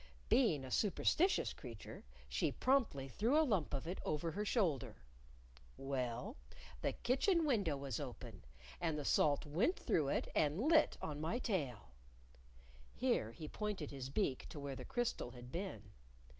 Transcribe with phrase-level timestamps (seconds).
[0.29, 4.95] Being a superstitious creature she promptly threw a lump of it over her shoulder.
[5.77, 6.37] Well,
[6.81, 8.43] the kitchen window was open,
[8.79, 11.91] and the salt went through it and lit on my tail,"
[12.95, 15.91] (Here he pointed his beak to where the crystal had been).